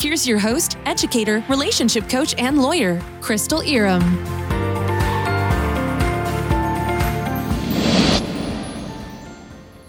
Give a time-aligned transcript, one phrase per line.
[0.00, 4.02] Here's your host, educator, relationship coach, and lawyer, Crystal Iram.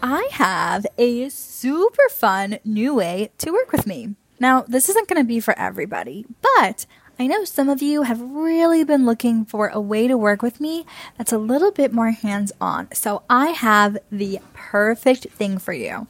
[0.02, 4.16] I have a super fun new way to work with me.
[4.40, 6.86] Now, this isn't going to be for everybody, but
[7.22, 10.62] I know some of you have really been looking for a way to work with
[10.62, 10.86] me
[11.18, 12.88] that's a little bit more hands on.
[12.94, 16.08] So I have the perfect thing for you.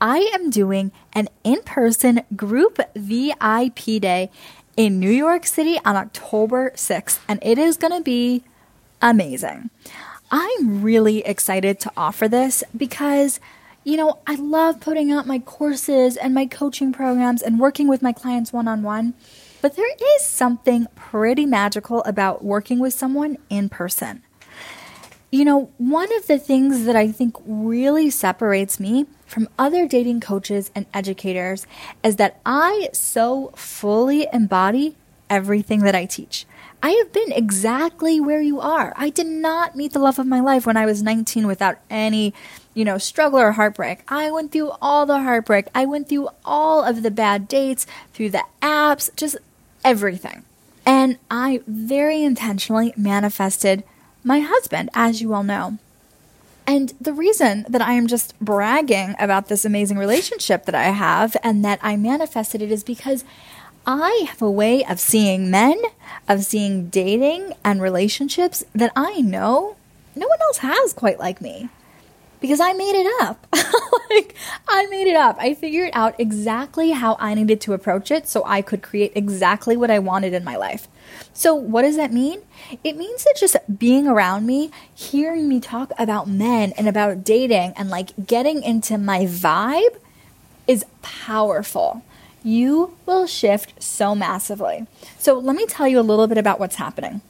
[0.00, 4.30] I am doing an in person group VIP day
[4.76, 8.44] in New York City on October 6th, and it is going to be
[9.02, 9.68] amazing.
[10.30, 13.40] I'm really excited to offer this because
[13.84, 18.00] you know, I love putting out my courses and my coaching programs and working with
[18.00, 19.14] my clients one on one.
[19.62, 24.22] But there is something pretty magical about working with someone in person.
[25.30, 30.20] You know, one of the things that I think really separates me from other dating
[30.20, 31.66] coaches and educators
[32.02, 34.96] is that I so fully embody
[35.30, 36.44] everything that I teach.
[36.82, 38.92] I have been exactly where you are.
[38.96, 42.34] I did not meet the love of my life when I was 19 without any,
[42.74, 44.00] you know, struggle or heartbreak.
[44.08, 45.68] I went through all the heartbreak.
[45.74, 49.36] I went through all of the bad dates, through the apps, just
[49.84, 50.44] everything.
[50.84, 53.84] And I very intentionally manifested
[54.24, 55.78] my husband, as you all know.
[56.66, 61.36] And the reason that I am just bragging about this amazing relationship that I have
[61.42, 63.24] and that I manifested it is because
[63.84, 65.80] I have a way of seeing men,
[66.28, 69.76] of seeing dating and relationships that I know
[70.14, 71.68] no one else has quite like me
[72.42, 73.46] because I made it up.
[74.10, 74.34] like,
[74.68, 75.36] I made it up.
[75.38, 79.76] I figured out exactly how I needed to approach it so I could create exactly
[79.76, 80.88] what I wanted in my life.
[81.32, 82.42] So, what does that mean?
[82.82, 87.72] It means that just being around me, hearing me talk about men and about dating
[87.76, 89.96] and like getting into my vibe
[90.66, 92.04] is powerful.
[92.42, 94.86] You will shift so massively.
[95.16, 97.22] So, let me tell you a little bit about what's happening.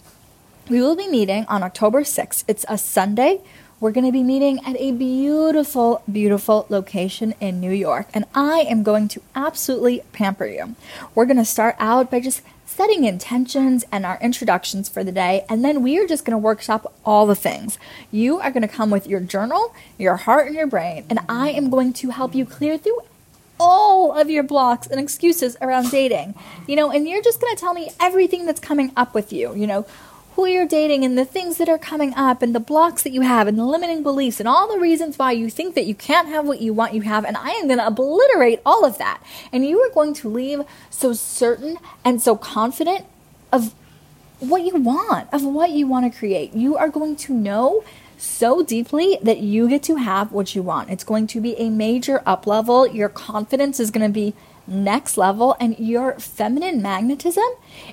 [0.71, 2.44] We will be meeting on October 6th.
[2.49, 3.41] It's a Sunday
[3.82, 8.60] we're going to be meeting at a beautiful, beautiful location in New York, and I
[8.60, 10.76] am going to absolutely pamper you.
[11.16, 15.44] We're going to start out by just setting intentions and our introductions for the day,
[15.48, 17.76] and then we are just going to workshop all the things.
[18.12, 21.50] You are going to come with your journal, your heart, and your brain, and I
[21.50, 23.00] am going to help you clear through
[23.59, 26.37] all of your blocks and excuses around dating.
[26.69, 29.56] You know, and you're just going to tell me everything that's coming up with you,
[29.56, 29.87] you know
[30.34, 33.20] who you're dating and the things that are coming up and the blocks that you
[33.20, 36.28] have and the limiting beliefs and all the reasons why you think that you can't
[36.28, 37.25] have what you want you have.
[37.25, 39.22] And I am going to obliterate all of that.
[39.53, 43.04] And you are going to leave so certain and so confident
[43.53, 43.75] of
[44.41, 46.54] what you want, of what you want to create.
[46.54, 47.84] You are going to know
[48.16, 50.91] so deeply that you get to have what you want.
[50.91, 52.87] It's going to be a major up level.
[52.87, 54.34] Your confidence is going to be
[54.72, 57.44] next level and your feminine magnetism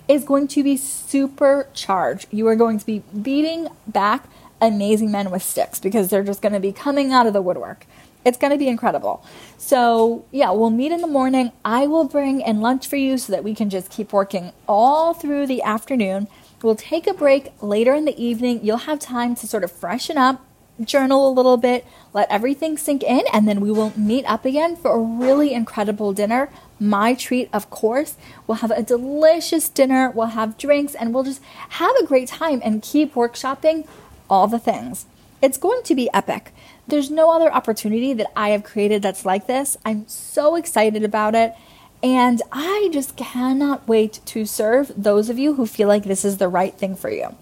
[0.08, 2.28] is going to be supercharged.
[2.32, 4.28] You are going to be beating back
[4.62, 7.86] amazing men with sticks because they're just going to be coming out of the woodwork.
[8.26, 9.24] It's going to be incredible.
[9.58, 11.52] So, yeah, we'll meet in the morning.
[11.64, 15.14] I will bring in lunch for you so that we can just keep working all
[15.14, 16.28] through the afternoon.
[16.62, 18.60] We'll take a break later in the evening.
[18.62, 20.46] You'll have time to sort of freshen up,
[20.84, 24.76] journal a little bit, let everything sink in, and then we will meet up again
[24.76, 26.50] for a really incredible dinner.
[26.80, 28.16] My treat, of course.
[28.48, 32.62] We'll have a delicious dinner, we'll have drinks, and we'll just have a great time
[32.64, 33.88] and keep workshopping
[34.30, 35.06] all the things.
[35.42, 36.54] It's going to be epic.
[36.88, 39.78] There's no other opportunity that I have created that's like this.
[39.86, 41.54] I'm so excited about it.
[42.02, 46.38] And I just cannot wait to serve those of you who feel like this is
[46.38, 47.36] the right thing for you.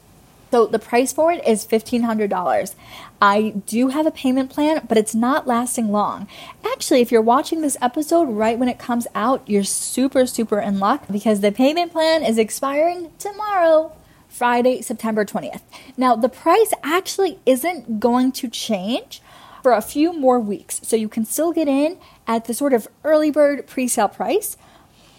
[0.51, 2.75] So the price for it is $1,500.
[3.21, 6.27] I do have a payment plan, but it's not lasting long.
[6.71, 10.79] Actually, if you're watching this episode right when it comes out, you're super, super in
[10.79, 13.91] luck because the payment plan is expiring tomorrow.
[14.29, 15.61] Friday, September 20th.
[15.97, 19.21] Now, the price actually isn't going to change
[19.63, 20.79] for a few more weeks.
[20.83, 21.97] So you can still get in
[22.27, 24.57] at the sort of early bird pre sale price,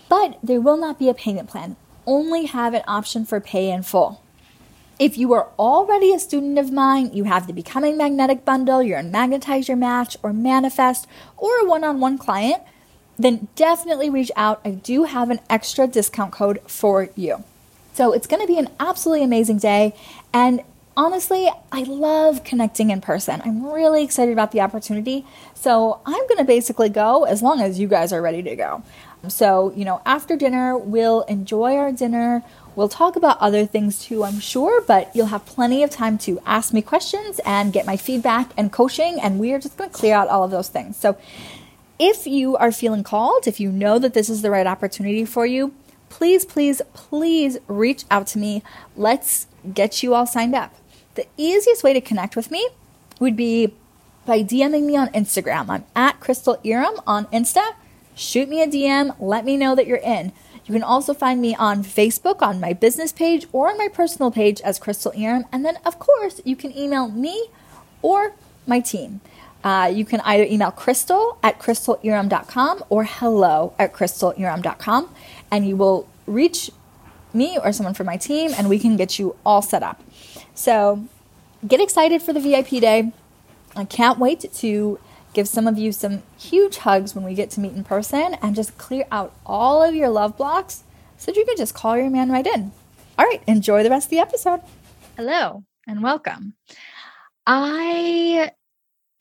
[0.08, 1.76] but there will not be a payment plan.
[2.06, 4.22] Only have an option for pay in full.
[4.98, 8.98] If you are already a student of mine, you have the Becoming Magnetic bundle, you're
[8.98, 11.06] in Magnetize Your Match or Man-ifest,
[11.36, 12.64] or a one on one client,
[13.16, 14.60] then definitely reach out.
[14.64, 17.44] I do have an extra discount code for you.
[17.94, 19.94] So it's going to be an absolutely amazing day.
[20.32, 20.62] And
[20.98, 23.40] honestly, I love connecting in person.
[23.44, 25.24] I'm really excited about the opportunity.
[25.54, 28.82] So I'm going to basically go as long as you guys are ready to go.
[29.28, 32.42] So, you know, after dinner, we'll enjoy our dinner.
[32.74, 36.40] We'll talk about other things too, I'm sure, but you'll have plenty of time to
[36.44, 39.96] ask me questions and get my feedback and coaching, and we are just going to
[39.96, 40.96] clear out all of those things.
[40.96, 41.16] So,
[41.98, 45.44] if you are feeling called, if you know that this is the right opportunity for
[45.46, 45.74] you,
[46.08, 48.62] please, please, please reach out to me.
[48.96, 50.72] Let's get you all signed up.
[51.19, 52.69] The easiest way to connect with me
[53.19, 53.75] would be
[54.25, 55.69] by DMing me on Instagram.
[55.69, 57.75] I'm at Crystal Iram on Insta.
[58.15, 60.31] Shoot me a DM, let me know that you're in.
[60.65, 64.31] You can also find me on Facebook on my business page or on my personal
[64.31, 65.44] page as Crystal Iram.
[65.50, 67.49] And then, of course, you can email me
[68.00, 68.35] or
[68.65, 69.20] my team.
[69.65, 75.12] Uh, you can either email crystal at crystaliram.com or hello at crystaliram.com,
[75.50, 76.70] and you will reach
[77.35, 80.00] me or someone from my team, and we can get you all set up.
[80.58, 81.05] So
[81.69, 83.12] get excited for the VIP day.
[83.76, 84.99] I can't wait to
[85.32, 88.56] give some of you some huge hugs when we get to meet in person and
[88.56, 90.82] just clear out all of your love blocks
[91.16, 92.72] so that you can just call your man right in.
[93.16, 94.60] All right, enjoy the rest of the episode.
[95.16, 96.55] Hello and welcome.
[97.46, 98.50] I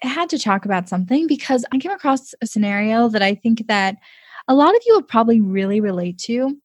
[0.02, 3.98] had to talk about something because I came across a scenario that I think that
[4.48, 6.58] a lot of you will probably really relate to.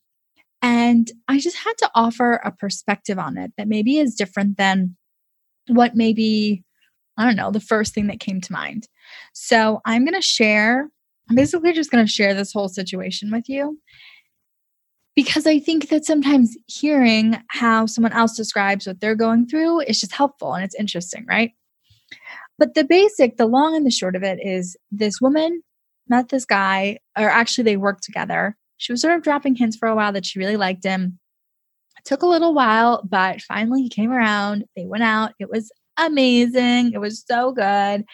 [0.63, 4.97] And I just had to offer a perspective on it that maybe is different than
[5.67, 6.63] what maybe,
[7.19, 8.89] I don't know, the first thing that came to mind.
[9.33, 10.89] So I'm going to share,
[11.29, 13.79] I'm basically just going to share this whole situation with you
[15.15, 20.01] because I think that sometimes hearing how someone else describes what they're going through is
[20.01, 21.53] just helpful and it's interesting, right?
[22.59, 25.63] But the basic, the long and the short of it is this woman
[26.09, 28.57] met this guy, or actually they worked together.
[28.83, 31.21] She was sort of dropping hints for a while that she really liked him.
[31.97, 34.65] It took a little while, but finally he came around.
[34.75, 35.35] They went out.
[35.39, 36.91] It was amazing.
[36.93, 38.05] It was so good.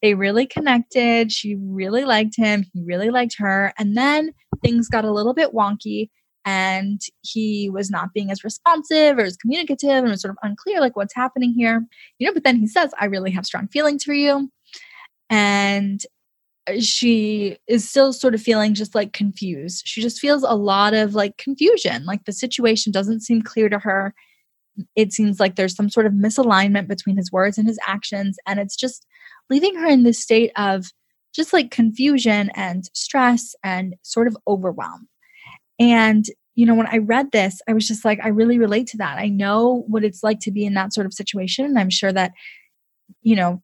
[0.00, 1.30] They really connected.
[1.30, 2.64] She really liked him.
[2.72, 3.74] He really liked her.
[3.78, 4.32] And then
[4.62, 6.08] things got a little bit wonky
[6.46, 10.80] and he was not being as responsive or as communicative and was sort of unclear
[10.80, 11.86] like what's happening here
[12.18, 14.50] you know but then he says i really have strong feelings for you
[15.30, 16.04] and
[16.66, 19.82] Uh, she is still sort of feeling just like confused.
[19.86, 22.04] She just feels a lot of like confusion.
[22.04, 24.14] Like the situation doesn't seem clear to her.
[24.96, 28.36] It seems like there's some sort of misalignment between his words and his actions.
[28.46, 29.06] And it's just
[29.50, 30.86] leaving her in this state of
[31.34, 35.08] just like confusion and stress and sort of overwhelm.
[35.78, 36.24] And,
[36.54, 39.18] you know, when I read this, I was just like, I really relate to that.
[39.18, 41.64] I know what it's like to be in that sort of situation.
[41.64, 42.32] And I'm sure that,
[43.22, 43.62] you know,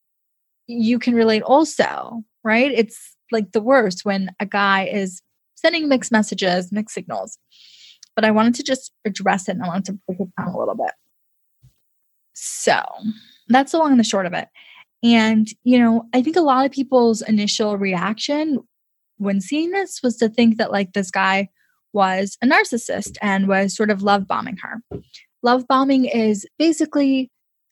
[0.67, 2.70] you can relate also right?
[2.72, 5.22] It's like the worst when a guy is
[5.54, 7.38] sending mixed messages, mixed signals.
[8.16, 10.58] But I wanted to just address it and I wanted to break it down a
[10.58, 10.92] little bit.
[12.32, 12.82] So
[13.48, 14.48] that's the long and the short of it.
[15.02, 18.58] And, you know, I think a lot of people's initial reaction
[19.16, 21.48] when seeing this was to think that like this guy
[21.92, 24.82] was a narcissist and was sort of love bombing her.
[25.42, 27.31] Love bombing is basically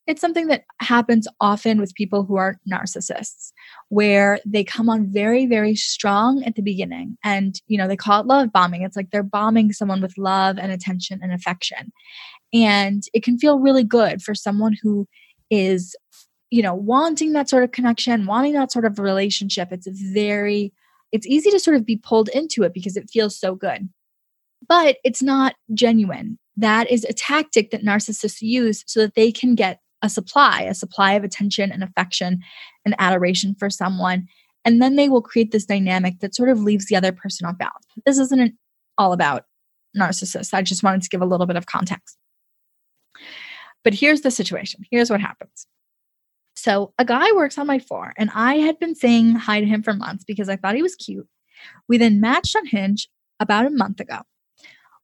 [0.09, 3.53] it's something that happens often with people who are narcissists
[3.91, 8.21] where they come on very very strong at the beginning and you know they call
[8.21, 8.83] it love bombing.
[8.83, 11.93] It's like they're bombing someone with love and attention and affection.
[12.55, 15.07] And it can feel really good for someone who
[15.51, 15.95] is
[16.51, 19.69] you know wanting that sort of connection wanting that sort of relationship.
[19.71, 20.73] It's very
[21.13, 23.91] it's easy to sort of be pulled into it because it feels so good.
[24.67, 26.39] But it's not genuine.
[26.57, 30.75] That is a tactic that narcissists use so that they can get a supply, a
[30.75, 32.41] supply of attention and affection
[32.85, 34.27] and adoration for someone.
[34.65, 37.59] And then they will create this dynamic that sort of leaves the other person off
[37.59, 37.87] balance.
[38.05, 38.55] This isn't
[38.97, 39.45] all about
[39.97, 40.55] narcissists.
[40.55, 42.17] I just wanted to give a little bit of context.
[43.85, 44.85] But here's the situation.
[44.91, 45.67] Here's what happens.
[46.55, 49.81] So, a guy works on my floor, and I had been saying hi to him
[49.81, 51.27] for months because I thought he was cute.
[51.89, 54.23] We then matched on Hinge about a month ago.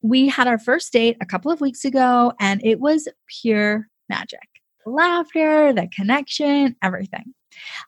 [0.03, 4.49] We had our first date a couple of weeks ago, and it was pure magic
[4.87, 7.35] laughter, the connection, everything.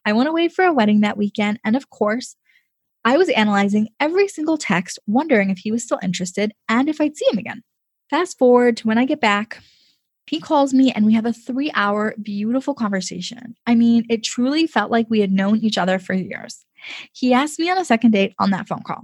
[0.04, 2.36] I went away for a wedding that weekend, and of course,
[3.04, 7.16] I was analyzing every single text, wondering if he was still interested and if I'd
[7.16, 7.62] see him again.
[8.10, 9.62] Fast forward to when I get back,
[10.26, 13.54] he calls me and we have a three hour beautiful conversation.
[13.66, 16.64] I mean, it truly felt like we had known each other for years.
[17.12, 19.02] He asked me on a second date on that phone call.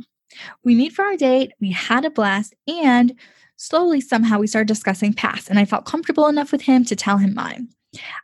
[0.65, 3.15] We meet for our date, we had a blast, and
[3.57, 7.19] slowly, somehow, we started discussing past, and I felt comfortable enough with him to tell
[7.19, 7.69] him mine.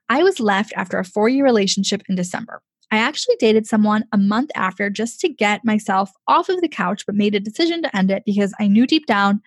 [0.09, 2.63] I was left after a four year relationship in December.
[2.91, 7.05] I actually dated someone a month after just to get myself off of the couch,
[7.05, 9.43] but made a decision to end it because I knew deep down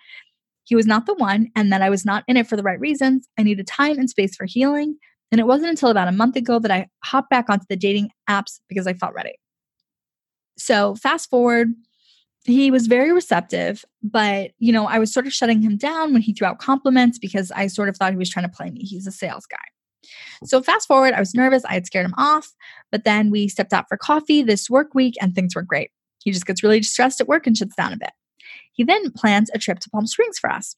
[0.63, 2.80] he was not the one and that I was not in it for the right
[2.80, 3.28] reasons.
[3.38, 4.96] I needed time and space for healing.
[5.32, 8.10] And it wasn't until about a month ago that I hopped back onto the dating
[8.30, 9.34] apps because I felt ready.
[10.58, 11.70] So, fast forward,
[12.44, 16.22] he was very receptive, but you know, I was sort of shutting him down when
[16.22, 18.82] he threw out compliments because I sort of thought he was trying to play me.
[18.84, 19.58] He's a sales guy.
[20.43, 21.65] So, fast forward, I was nervous.
[21.65, 22.50] I had scared him off,
[22.91, 25.91] but then we stepped out for coffee this work week and things were great.
[26.24, 28.12] He just gets really stressed at work and shuts down a bit.
[28.74, 30.75] He then plans a trip to Palm Springs for us.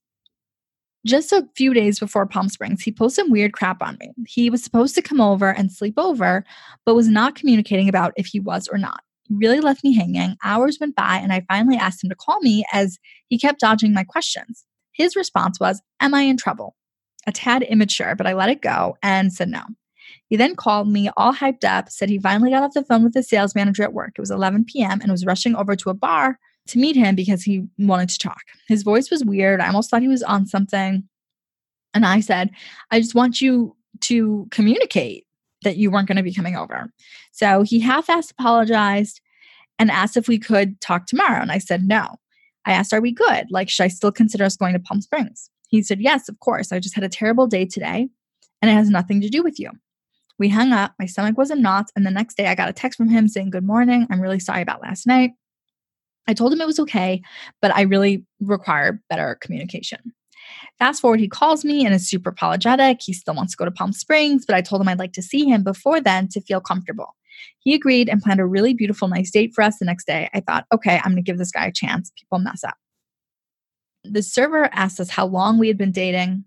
[1.06, 4.14] Just a few days before Palm Springs, he posted some weird crap on me.
[4.26, 6.46] He was supposed to come over and sleep over,
[6.86, 9.02] but was not communicating about if he was or not.
[9.24, 10.38] He really left me hanging.
[10.46, 13.94] Hours went by, and I finally asked him to call me as he kept dodging
[13.94, 14.66] my questions.
[14.94, 16.76] His response was, Am I in trouble?
[17.28, 19.62] A tad immature, but I let it go and said no.
[20.28, 23.14] He then called me all hyped up, said he finally got off the phone with
[23.14, 24.14] the sales manager at work.
[24.18, 25.00] It was 11 p.m.
[25.02, 28.42] and was rushing over to a bar to meet him because he wanted to talk.
[28.68, 29.60] His voice was weird.
[29.60, 31.04] I almost thought he was on something.
[31.94, 32.50] And I said,
[32.90, 35.26] I just want you to communicate
[35.64, 36.92] that you weren't going to be coming over.
[37.32, 39.22] So he half assed apologized
[39.80, 41.42] and asked if we could talk tomorrow.
[41.42, 42.18] And I said, no.
[42.66, 43.48] I asked, Are we good?
[43.50, 45.50] Like, should I still consider us going to Palm Springs?
[45.74, 46.72] He said, Yes, of course.
[46.72, 48.08] I just had a terrible day today
[48.62, 49.72] and it has nothing to do with you.
[50.38, 50.94] We hung up.
[51.00, 51.92] My stomach was in knots.
[51.96, 54.06] And the next day, I got a text from him saying, Good morning.
[54.12, 55.32] I'm really sorry about last night.
[56.28, 57.24] I told him it was okay,
[57.60, 60.14] but I really require better communication.
[60.78, 63.00] Fast forward, he calls me and is super apologetic.
[63.02, 65.24] He still wants to go to Palm Springs, but I told him I'd like to
[65.24, 67.16] see him before then to feel comfortable.
[67.62, 70.30] He agreed and planned a really beautiful, nice date for us the next day.
[70.36, 72.12] I thought, okay, I'm going to give this guy a chance.
[72.16, 72.76] People mess up.
[74.04, 76.46] The server asked us how long we had been dating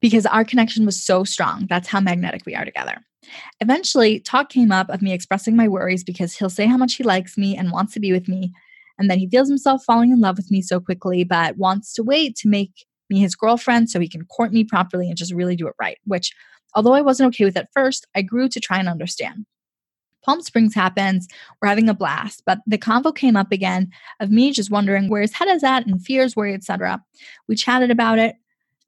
[0.00, 1.66] because our connection was so strong.
[1.68, 2.98] That's how magnetic we are together.
[3.60, 7.04] Eventually, talk came up of me expressing my worries because he'll say how much he
[7.04, 8.52] likes me and wants to be with me,
[8.98, 12.02] and that he feels himself falling in love with me so quickly, but wants to
[12.02, 15.56] wait to make me his girlfriend so he can court me properly and just really
[15.56, 15.98] do it right.
[16.04, 16.32] Which,
[16.74, 19.46] although I wasn't okay with at first, I grew to try and understand.
[20.24, 21.28] Palm Springs happens,
[21.60, 23.90] we're having a blast, but the convo came up again
[24.20, 27.02] of me just wondering where his head is at and fears, worry, etc.
[27.48, 28.36] We chatted about it,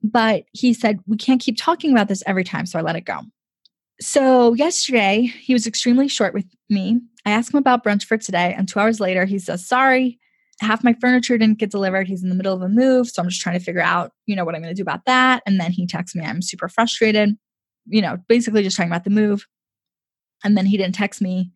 [0.03, 3.05] but he said we can't keep talking about this every time, so I let it
[3.05, 3.21] go.
[3.99, 7.01] So yesterday, he was extremely short with me.
[7.25, 10.19] I asked him about brunch for today, and two hours later, he says, Sorry,
[10.59, 12.07] half my furniture didn't get delivered.
[12.07, 13.09] He's in the middle of a move.
[13.09, 15.05] So I'm just trying to figure out, you know, what I'm going to do about
[15.05, 15.43] that.
[15.45, 17.37] And then he texts me, I'm super frustrated,
[17.85, 19.45] you know, basically just talking about the move.
[20.43, 21.51] And then he didn't text me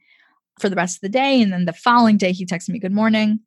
[0.60, 1.42] for the rest of the day.
[1.42, 3.40] And then the following day, he texted me, Good morning.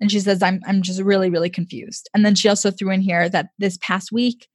[0.00, 2.08] And she says, I'm, I'm just really, really confused.
[2.12, 4.46] And then she also threw in here that this past week,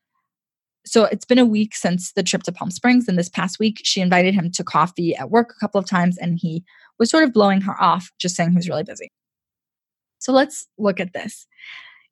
[0.85, 3.07] so it's been a week since the trip to Palm Springs.
[3.07, 6.17] And this past week, she invited him to coffee at work a couple of times,
[6.17, 6.63] and he
[6.99, 9.11] was sort of blowing her off, just saying he was really busy.
[10.19, 11.47] So let's look at this.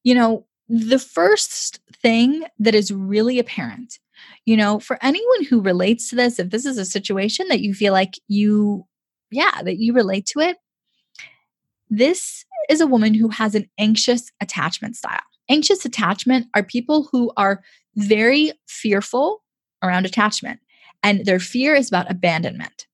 [0.04, 4.00] You know, the first thing that is really apparent,
[4.45, 7.73] you know, for anyone who relates to this, if this is a situation that you
[7.73, 8.85] feel like you,
[9.31, 10.57] yeah, that you relate to it,
[11.89, 15.19] this is a woman who has an anxious attachment style.
[15.49, 17.61] Anxious attachment are people who are
[17.95, 19.43] very fearful
[19.83, 20.59] around attachment,
[21.01, 22.85] and their fear is about abandonment.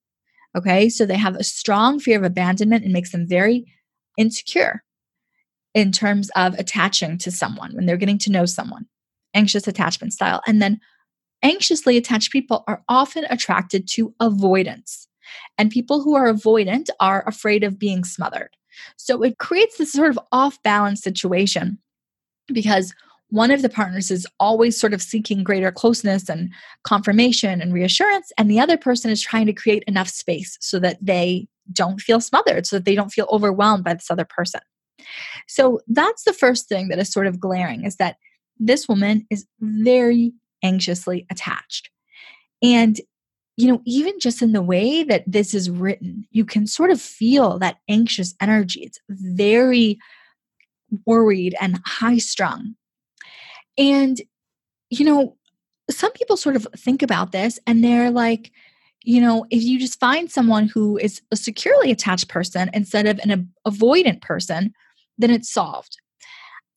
[0.56, 3.66] Okay, so they have a strong fear of abandonment and makes them very
[4.18, 4.84] insecure
[5.74, 8.86] in terms of attaching to someone when they're getting to know someone.
[9.34, 10.42] Anxious attachment style.
[10.48, 10.80] And then
[11.46, 15.08] anxiously attached people are often attracted to avoidance.
[15.58, 18.50] And people who are avoidant are afraid of being smothered.
[18.98, 21.78] So it creates this sort of off balance situation
[22.48, 22.94] because
[23.30, 26.52] one of the partners is always sort of seeking greater closeness and
[26.84, 30.98] confirmation and reassurance, and the other person is trying to create enough space so that
[31.02, 34.62] they don't feel smothered, so that they don't feel overwhelmed by this other person.
[35.48, 38.18] So that's the first thing that is sort of glaring is that
[38.60, 40.34] this woman is very
[40.66, 41.90] anxiously attached.
[42.62, 43.00] And
[43.58, 47.00] you know, even just in the way that this is written, you can sort of
[47.00, 48.82] feel that anxious energy.
[48.82, 49.98] It's very
[51.06, 52.76] worried and high strung.
[53.78, 54.22] And,
[54.90, 55.38] you know,
[55.90, 58.52] some people sort of think about this and they're like,
[59.04, 63.20] you know, if you just find someone who is a securely attached person instead of
[63.20, 64.74] an avoidant person,
[65.18, 65.98] then it's solved.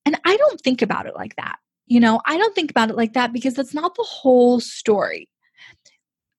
[0.05, 1.57] And I don't think about it like that.
[1.89, 5.29] You know, I don't think about it like that because that's not the whole story.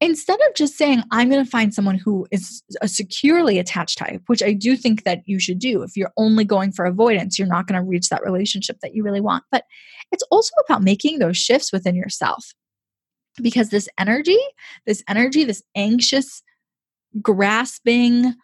[0.02, 4.22] Instead of just saying i'm going to find someone who is a securely attached type
[4.28, 7.50] which i do think that you should do if you're only going for avoidance you're
[7.50, 9.44] not going to reach that relationship that you really want.
[9.52, 9.66] But
[10.14, 12.54] it's also about making those shifts within yourself.
[13.42, 14.40] Because this energy
[14.86, 16.44] this energy this anxious
[17.22, 18.36] grasping,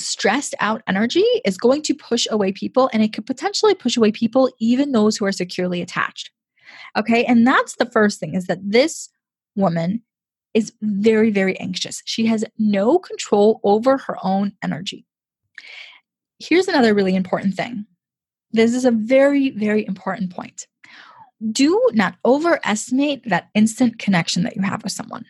[0.00, 4.12] stressed out energy is going to push away people and it could potentially push away
[4.12, 6.30] people, even those who are securely attached.
[6.96, 7.24] Okay.
[7.24, 9.08] And that's the first thing is that this
[9.56, 10.02] woman
[10.54, 12.02] is very, very anxious.
[12.04, 15.06] She has no control over her own energy.
[16.38, 17.86] Here's another really important thing.
[18.52, 20.66] This is a very, very important point.
[21.52, 25.24] Do not overestimate that instant connection that you have with someone.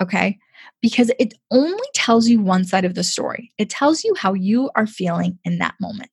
[0.00, 0.38] Okay?
[0.82, 3.52] Because it only tells you one side of the story.
[3.58, 6.10] It tells you how you are feeling in that moment.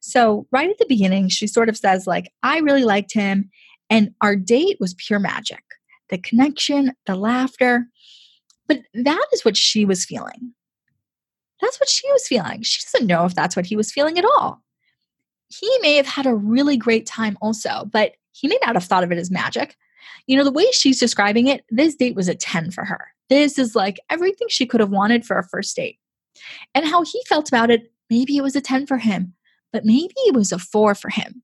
[0.00, 3.50] So, right at the beginning, she sort of says, like, I really liked him,
[3.90, 5.62] and our date was pure magic
[6.08, 7.86] the connection, the laughter.
[8.66, 10.54] But that is what she was feeling.
[11.60, 12.62] That's what she was feeling.
[12.62, 14.62] She doesn't know if that's what he was feeling at all.
[15.48, 19.02] He may have had a really great time also, but he may not have thought
[19.04, 19.76] of it as magic.
[20.26, 23.08] You know, the way she's describing it, this date was a 10 for her.
[23.28, 25.98] This is like everything she could have wanted for a first date.
[26.74, 29.34] And how he felt about it, maybe it was a 10 for him,
[29.72, 31.42] but maybe it was a 4 for him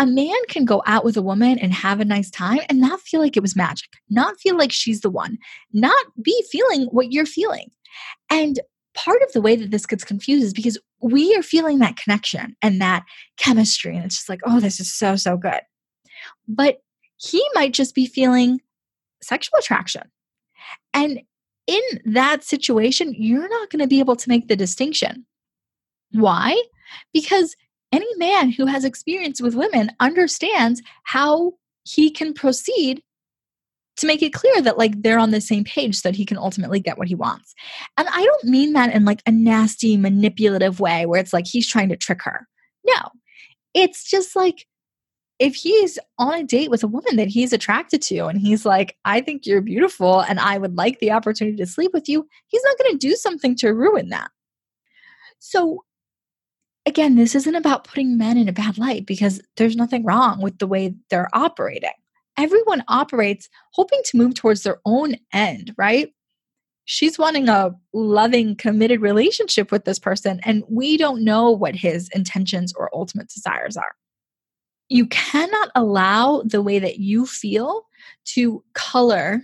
[0.00, 3.02] a man can go out with a woman and have a nice time and not
[3.02, 5.36] feel like it was magic, not feel like she's the one,
[5.74, 7.70] not be feeling what you're feeling.
[8.30, 8.60] And
[8.94, 12.56] part of the way that this gets confused is because we are feeling that connection
[12.62, 13.04] and that
[13.36, 13.94] chemistry.
[13.94, 15.60] And it's just like, oh, this is so, so good.
[16.48, 16.78] But
[17.20, 18.60] he might just be feeling
[19.22, 20.02] sexual attraction.
[20.94, 21.20] And
[21.66, 25.26] in that situation, you're not going to be able to make the distinction.
[26.12, 26.60] Why?
[27.12, 27.54] Because
[27.92, 33.02] any man who has experience with women understands how he can proceed
[33.96, 36.38] to make it clear that like they're on the same page so that he can
[36.38, 37.54] ultimately get what he wants.
[37.98, 41.68] And I don't mean that in like a nasty manipulative way where it's like he's
[41.68, 42.48] trying to trick her.
[42.84, 43.10] No.
[43.74, 44.66] It's just like
[45.40, 48.96] if he's on a date with a woman that he's attracted to and he's like,
[49.06, 52.62] I think you're beautiful and I would like the opportunity to sleep with you, he's
[52.62, 54.30] not going to do something to ruin that.
[55.38, 55.82] So
[56.84, 60.58] again, this isn't about putting men in a bad light because there's nothing wrong with
[60.58, 61.90] the way they're operating.
[62.36, 66.12] Everyone operates hoping to move towards their own end, right?
[66.84, 72.10] She's wanting a loving, committed relationship with this person, and we don't know what his
[72.14, 73.92] intentions or ultimate desires are.
[74.90, 77.86] You cannot allow the way that you feel
[78.26, 79.40] to color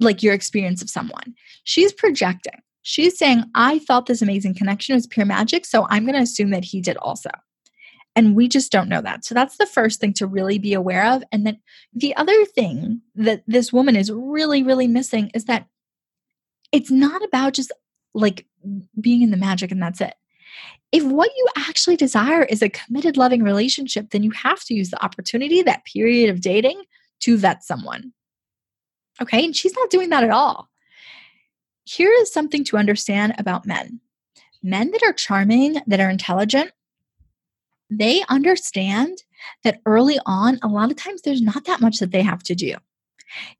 [0.00, 1.34] like your experience of someone.
[1.64, 2.60] She's projecting.
[2.82, 6.22] She's saying, I thought this amazing connection It was pure magic, so I'm going to
[6.22, 7.30] assume that he did also.
[8.14, 9.24] And we just don't know that.
[9.24, 11.22] So that's the first thing to really be aware of.
[11.32, 11.60] And then
[11.94, 15.66] the other thing that this woman is really, really missing is that
[16.72, 17.72] it's not about just
[18.14, 18.46] like
[19.00, 20.14] being in the magic and that's it.
[20.92, 24.90] If what you actually desire is a committed, loving relationship, then you have to use
[24.90, 26.82] the opportunity, that period of dating,
[27.20, 28.12] to vet someone.
[29.20, 29.44] Okay.
[29.44, 30.68] And she's not doing that at all.
[31.84, 34.00] Here is something to understand about men
[34.62, 36.70] men that are charming, that are intelligent,
[37.90, 39.24] they understand
[39.64, 42.54] that early on, a lot of times there's not that much that they have to
[42.54, 42.74] do.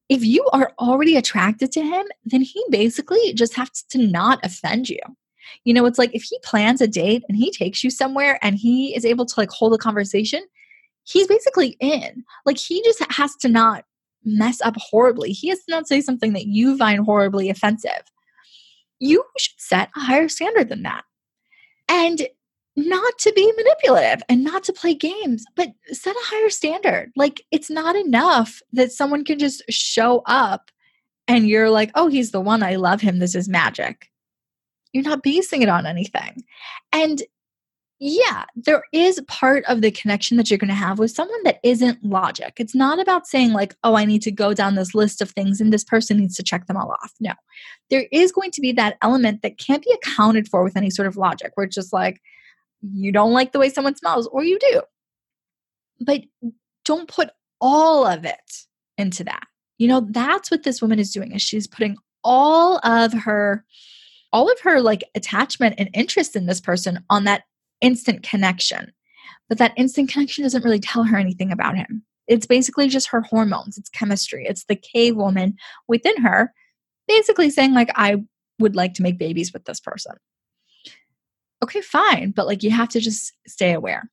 [0.08, 4.88] If you are already attracted to him, then he basically just has to not offend
[4.88, 5.00] you.
[5.64, 8.56] You know, it's like if he plans a date and he takes you somewhere and
[8.56, 10.42] he is able to like hold a conversation,
[11.04, 12.24] he's basically in.
[12.46, 13.84] Like he just has to not
[14.24, 15.32] mess up horribly.
[15.32, 18.02] He has to not say something that you find horribly offensive
[19.02, 21.04] you should set a higher standard than that.
[21.88, 22.26] And
[22.76, 27.12] not to be manipulative and not to play games, but set a higher standard.
[27.16, 30.70] Like it's not enough that someone can just show up
[31.26, 32.62] and you're like, oh, he's the one.
[32.62, 33.18] I love him.
[33.18, 34.08] This is magic.
[34.92, 36.44] You're not basing it on anything.
[36.92, 37.22] And
[38.04, 41.60] yeah, there is part of the connection that you're going to have with someone that
[41.62, 42.54] isn't logic.
[42.58, 45.60] It's not about saying, like, oh, I need to go down this list of things
[45.60, 47.12] and this person needs to check them all off.
[47.20, 47.32] No,
[47.90, 51.06] there is going to be that element that can't be accounted for with any sort
[51.06, 52.20] of logic, where it's just like,
[52.82, 54.82] you don't like the way someone smells, or you do.
[56.00, 56.22] But
[56.84, 58.66] don't put all of it
[58.98, 59.46] into that.
[59.78, 63.64] You know, that's what this woman is doing is she's putting all of her
[64.32, 67.42] all of her like attachment and interest in this person on that
[67.80, 68.92] instant connection.
[69.48, 72.04] But that instant connection doesn't really tell her anything about him.
[72.26, 74.46] It's basically just her hormones, it's chemistry.
[74.46, 75.56] It's the cave woman
[75.88, 76.52] within her
[77.08, 78.22] basically saying, like, I
[78.58, 80.14] would like to make babies with this person.
[81.62, 82.30] Okay, fine.
[82.30, 84.08] But like, you have to just stay aware.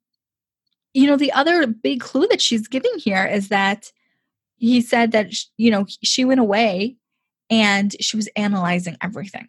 [0.93, 3.91] You know, the other big clue that she's giving here is that
[4.57, 6.97] he said that, you know, she went away
[7.49, 9.47] and she was analyzing everything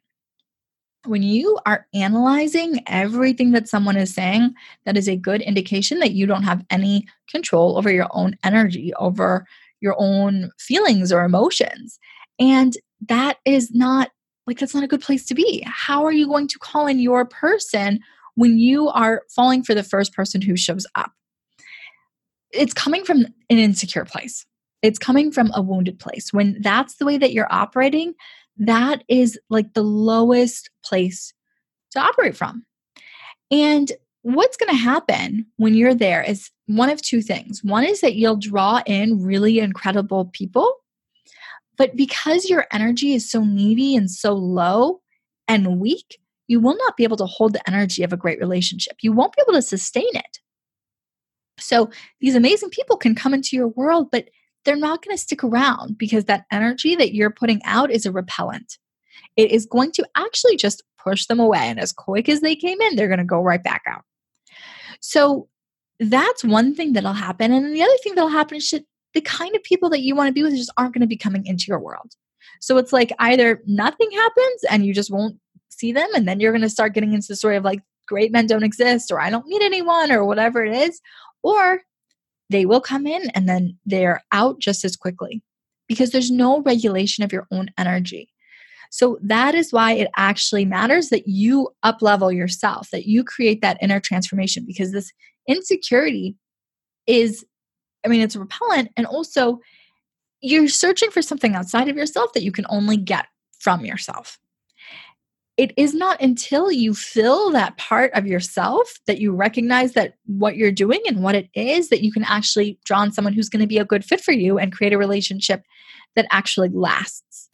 [1.07, 6.13] when you are analyzing everything that someone is saying, that is a good indication that
[6.13, 9.47] you don't have any control over your own energy, over
[9.81, 11.99] your own feelings or emotions.
[12.39, 12.77] And
[13.09, 14.11] that is not
[14.47, 15.63] like that's not a good place to be.
[15.67, 18.01] How are you going to call in your person
[18.35, 21.13] when you are falling for the first person who shows up?
[22.53, 24.45] It's coming from an insecure place.
[24.83, 26.33] It's coming from a wounded place.
[26.33, 28.15] When that's the way that you're operating,
[28.61, 31.33] that is like the lowest place
[31.93, 32.65] to operate from.
[33.51, 33.91] And
[34.23, 37.65] what's going to happen when you're there is one of two things.
[37.65, 40.73] One is that you'll draw in really incredible people,
[41.77, 45.01] but because your energy is so needy and so low
[45.49, 48.99] and weak, you will not be able to hold the energy of a great relationship.
[49.01, 50.39] You won't be able to sustain it.
[51.59, 54.29] So these amazing people can come into your world, but
[54.65, 58.13] they're not going to stick around because that energy that you're putting out is a
[58.13, 58.79] repellent.
[59.37, 61.61] It is going to actually just push them away.
[61.61, 64.03] And as quick as they came in, they're going to go right back out.
[65.01, 65.49] So
[65.99, 67.53] that's one thing that'll happen.
[67.53, 70.29] And the other thing that'll happen is that the kind of people that you want
[70.29, 72.13] to be with just aren't going to be coming into your world.
[72.61, 75.37] So it's like either nothing happens and you just won't
[75.69, 78.33] see them, and then you're going to start getting into the story of like, great
[78.33, 81.01] men don't exist, or I don't need anyone, or whatever it is,
[81.43, 81.81] or
[82.51, 85.43] they will come in and then they're out just as quickly
[85.89, 88.29] because there's no regulation of your own energy.
[88.91, 93.63] So that is why it actually matters that you up level yourself, that you create
[93.63, 95.13] that inner transformation because this
[95.49, 96.37] insecurity
[97.07, 97.45] is,
[98.05, 99.61] I mean, it's repellent and also
[100.41, 103.27] you're searching for something outside of yourself that you can only get
[103.61, 104.40] from yourself.
[105.61, 110.57] It is not until you fill that part of yourself that you recognize that what
[110.57, 113.61] you're doing and what it is that you can actually draw on someone who's going
[113.61, 115.63] to be a good fit for you and create a relationship
[116.17, 117.51] that actually lasts.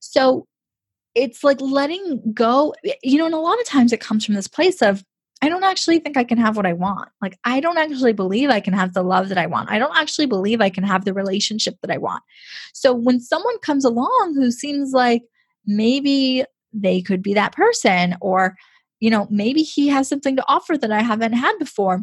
[0.00, 0.46] So
[1.14, 4.48] it's like letting go, you know, and a lot of times it comes from this
[4.48, 5.04] place of,
[5.42, 7.10] I don't actually think I can have what I want.
[7.20, 9.70] Like, I don't actually believe I can have the love that I want.
[9.70, 12.22] I don't actually believe I can have the relationship that I want.
[12.72, 15.24] So, when someone comes along who seems like
[15.66, 18.56] maybe they could be that person, or,
[19.00, 22.02] you know, maybe he has something to offer that I haven't had before,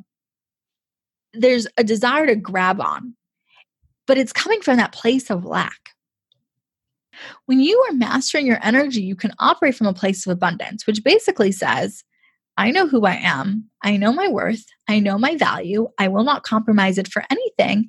[1.33, 3.15] there's a desire to grab on.
[4.07, 5.91] But it's coming from that place of lack.
[7.45, 11.03] When you are mastering your energy, you can operate from a place of abundance, which
[11.03, 12.03] basically says,
[12.57, 13.69] I know who I am.
[13.83, 14.65] I know my worth.
[14.87, 15.87] I know my value.
[15.97, 17.87] I will not compromise it for anything.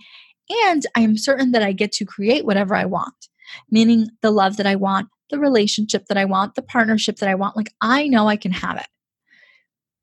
[0.67, 3.29] And I am certain that I get to create whatever I want,
[3.71, 7.35] meaning the love that I want, the relationship that I want, the partnership that I
[7.35, 7.57] want.
[7.57, 8.87] Like, I know I can have it.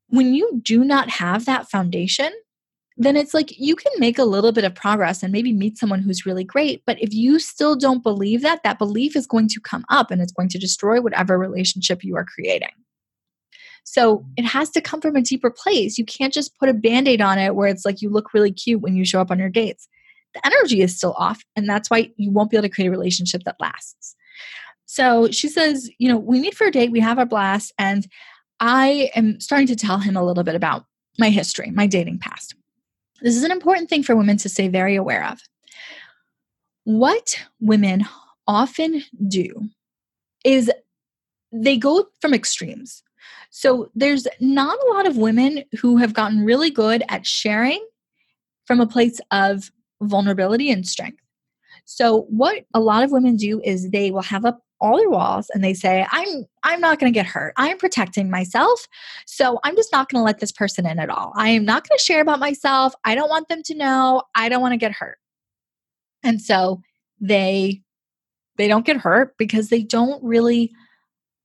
[0.08, 2.30] When you do not have that foundation,
[2.96, 6.00] then it's like you can make a little bit of progress and maybe meet someone
[6.00, 6.82] who's really great.
[6.84, 10.20] But if you still don't believe that, that belief is going to come up and
[10.20, 12.68] it's going to destroy whatever relationship you are creating.
[13.84, 15.96] So it has to come from a deeper place.
[15.96, 18.52] You can't just put a band aid on it where it's like you look really
[18.52, 19.88] cute when you show up on your dates.
[20.34, 22.90] The energy is still off, and that's why you won't be able to create a
[22.92, 24.14] relationship that lasts.
[24.90, 28.08] So she says, You know, we meet for a date, we have a blast, and
[28.58, 30.84] I am starting to tell him a little bit about
[31.16, 32.56] my history, my dating past.
[33.22, 35.38] This is an important thing for women to stay very aware of.
[36.82, 38.04] What women
[38.48, 39.68] often do
[40.44, 40.68] is
[41.52, 43.04] they go from extremes.
[43.50, 47.86] So there's not a lot of women who have gotten really good at sharing
[48.66, 49.70] from a place of
[50.02, 51.22] vulnerability and strength.
[51.84, 55.50] So what a lot of women do is they will have up all their walls
[55.52, 57.52] and they say i'm i'm not going to get hurt.
[57.56, 58.86] I'm protecting myself.
[59.26, 61.32] So i'm just not going to let this person in at all.
[61.36, 62.94] I am not going to share about myself.
[63.04, 64.22] I don't want them to know.
[64.34, 65.18] I don't want to get hurt.
[66.22, 66.82] And so
[67.20, 67.82] they
[68.56, 70.72] they don't get hurt because they don't really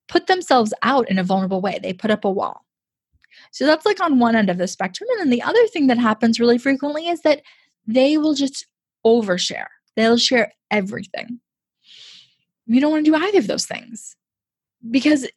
[0.08, 1.80] put themselves out in a vulnerable way.
[1.82, 2.66] They put up a wall.
[3.52, 5.08] So that's like on one end of the spectrum.
[5.12, 7.42] And then the other thing that happens really frequently is that
[7.88, 8.68] they will just
[9.06, 9.68] overshare.
[9.96, 11.40] They'll share everything
[12.68, 14.16] you don't want to do either of those things
[14.90, 15.28] because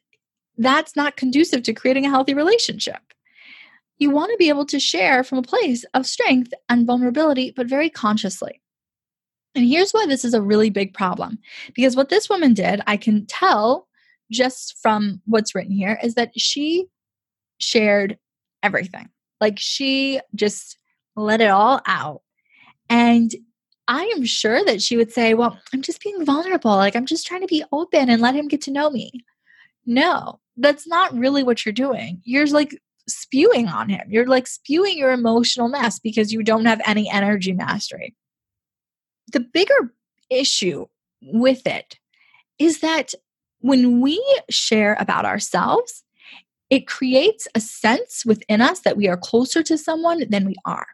[0.57, 3.01] that's not conducive to creating a healthy relationship.
[3.97, 7.67] You want to be able to share from a place of strength and vulnerability, but
[7.67, 8.61] very consciously.
[9.55, 11.39] And here's why this is a really big problem.
[11.73, 13.87] Because what this woman did, I can tell
[14.31, 16.85] just from what's written here, is that she
[17.57, 18.17] shared
[18.63, 19.09] everything.
[19.41, 20.77] Like she just
[21.15, 22.21] let it all out.
[22.89, 23.33] And
[23.89, 26.75] I am sure that she would say, Well, I'm just being vulnerable.
[26.75, 29.11] Like, I'm just trying to be open and let him get to know me.
[29.85, 32.21] No, that's not really what you're doing.
[32.23, 34.07] You're like spewing on him.
[34.07, 38.15] You're like spewing your emotional mess because you don't have any energy mastery.
[39.31, 39.93] The bigger
[40.29, 40.85] issue
[41.23, 41.97] with it
[42.59, 43.13] is that
[43.61, 46.03] when we share about ourselves,
[46.69, 50.87] it creates a sense within us that we are closer to someone than we are.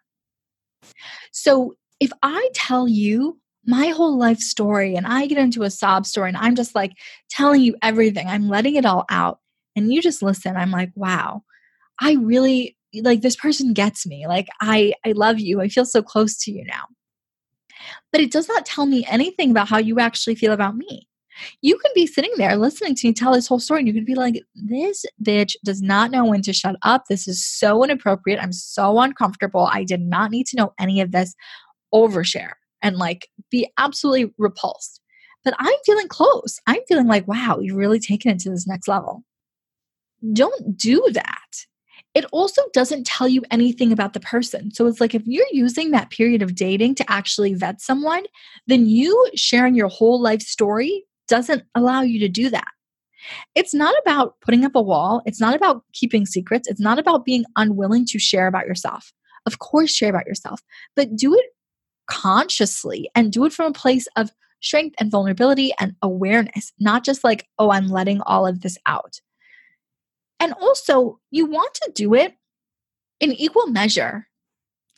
[1.33, 6.05] So if I tell you my whole life story and I get into a sob
[6.05, 6.91] story and I'm just like
[7.29, 8.27] telling you everything.
[8.27, 9.39] I'm letting it all out
[9.75, 10.55] and you just listen.
[10.55, 11.43] I'm like, wow,
[11.99, 14.27] I really like this person gets me.
[14.27, 15.61] Like I I love you.
[15.61, 16.83] I feel so close to you now.
[18.11, 21.07] But it does not tell me anything about how you actually feel about me.
[21.61, 24.05] You can be sitting there listening to me tell this whole story, and you could
[24.05, 27.05] be like, This bitch does not know when to shut up.
[27.09, 28.41] This is so inappropriate.
[28.41, 29.69] I'm so uncomfortable.
[29.71, 31.35] I did not need to know any of this.
[31.95, 35.01] Overshare and like be absolutely repulsed.
[35.43, 36.59] But I'm feeling close.
[36.67, 39.23] I'm feeling like, wow, you've really taken it to this next level.
[40.33, 41.65] Don't do that.
[42.15, 44.71] It also doesn't tell you anything about the person.
[44.71, 48.23] So it's like if you're using that period of dating to actually vet someone,
[48.67, 52.69] then you sharing your whole life story doesn't allow you to do that.
[53.53, 55.21] It's not about putting up a wall.
[55.25, 56.67] It's not about keeping secrets.
[56.67, 59.11] It's not about being unwilling to share about yourself.
[59.45, 60.61] Of course, share about yourself,
[60.95, 61.45] but do it
[62.07, 67.23] consciously and do it from a place of strength and vulnerability and awareness, not just
[67.23, 69.19] like, oh, I'm letting all of this out.
[70.39, 72.35] And also, you want to do it
[73.19, 74.27] in equal measure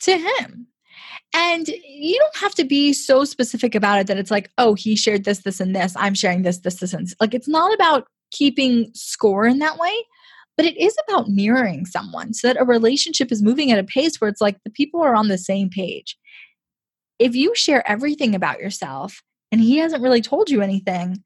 [0.00, 0.66] to him.
[1.34, 4.96] And you don't have to be so specific about it that it's like, oh, he
[4.96, 5.94] shared this, this, and this.
[5.96, 7.14] I'm sharing this, this, this, and this.
[7.20, 9.92] Like, it's not about keeping score in that way,
[10.56, 14.20] but it is about mirroring someone so that a relationship is moving at a pace
[14.20, 16.16] where it's like the people are on the same page.
[17.18, 21.22] If you share everything about yourself and he hasn't really told you anything,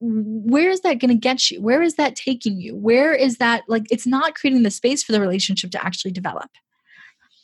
[0.00, 1.60] where is that going to get you?
[1.60, 2.74] Where is that taking you?
[2.74, 6.50] Where is that like it's not creating the space for the relationship to actually develop?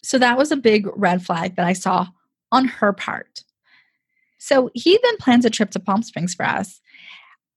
[0.03, 2.07] So that was a big red flag that I saw
[2.53, 3.45] on her part.
[4.39, 6.81] So he then plans a trip to Palm Springs for us.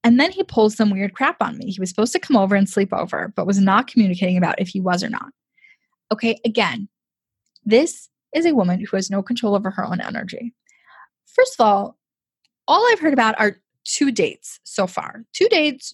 [0.04, 1.72] And then he pulls some weird crap on me.
[1.72, 4.70] He was supposed to come over and sleep over, but was not communicating about if
[4.70, 5.32] he was or not.
[6.12, 6.88] Okay, again,
[7.64, 10.54] this is a woman who has no control over her own energy.
[11.26, 11.98] First of all,
[12.68, 15.26] all I've heard about are two dates so far.
[15.34, 15.94] Two dates,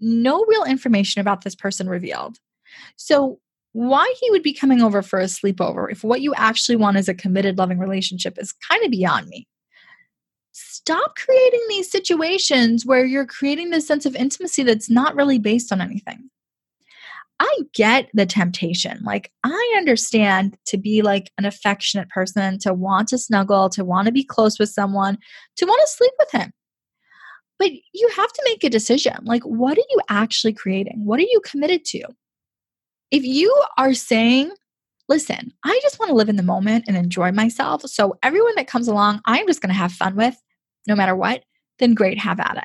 [0.00, 2.38] no real information about this person revealed.
[2.96, 3.40] So,
[3.72, 7.10] why he would be coming over for a sleepover if what you actually want is
[7.10, 9.46] a committed, loving relationship is kind of beyond me.
[10.52, 15.72] Stop creating these situations where you're creating this sense of intimacy that's not really based
[15.72, 16.30] on anything.
[17.38, 19.00] I get the temptation.
[19.04, 24.06] Like, I understand to be like an affectionate person, to want to snuggle, to want
[24.06, 25.18] to be close with someone,
[25.56, 26.52] to want to sleep with him.
[27.58, 29.16] But you have to make a decision.
[29.24, 31.02] Like, what are you actually creating?
[31.04, 32.04] What are you committed to?
[33.10, 34.50] If you are saying,
[35.08, 37.82] listen, I just want to live in the moment and enjoy myself.
[37.82, 40.36] So everyone that comes along, I'm just going to have fun with
[40.86, 41.44] no matter what,
[41.78, 42.64] then great, have at it.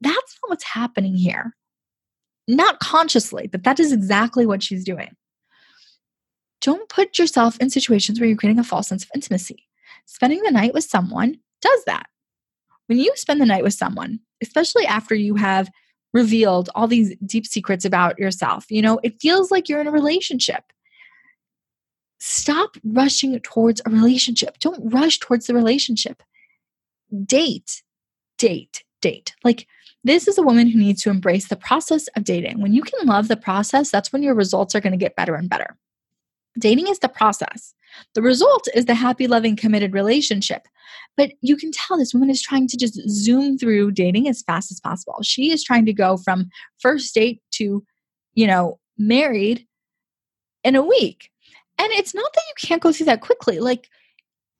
[0.00, 1.54] That's not what's happening here.
[2.54, 5.16] Not consciously, but that is exactly what she's doing.
[6.60, 9.66] Don't put yourself in situations where you're creating a false sense of intimacy.
[10.06, 12.06] Spending the night with someone does that
[12.92, 15.70] when you spend the night with someone, especially after you have
[16.12, 19.92] revealed all these deep secrets about yourself, you know, it feels like you're in a
[19.92, 20.64] relationship.
[22.20, 24.58] Stop rushing towards a relationship.
[24.58, 26.22] Don't rush towards the relationship.
[27.24, 27.82] Date,
[28.36, 29.34] date, date.
[29.42, 29.66] Like,
[30.04, 32.60] this is a woman who needs to embrace the process of dating.
[32.60, 35.34] When you can love the process, that's when your results are going to get better
[35.34, 35.76] and better.
[36.58, 37.74] Dating is the process.
[38.14, 40.66] The result is the happy, loving, committed relationship.
[41.16, 44.70] But you can tell this woman is trying to just zoom through dating as fast
[44.70, 45.18] as possible.
[45.22, 47.84] She is trying to go from first date to,
[48.34, 49.66] you know, married
[50.64, 51.30] in a week.
[51.78, 53.60] And it's not that you can't go through that quickly.
[53.60, 53.88] Like,